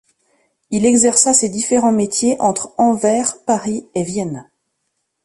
Il 0.71 0.87
exerça 0.87 1.31
ses 1.31 1.47
différents 1.47 1.91
métiers 1.91 2.35
entre 2.41 2.73
Anvers, 2.79 3.33
Paris 3.45 3.87
et 3.93 4.01
Vienne. 4.01 4.49